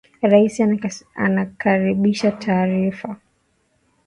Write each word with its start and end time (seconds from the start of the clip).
Rais 0.31 0.59
anakaribisha 1.15 2.31
taarifa 2.31 3.15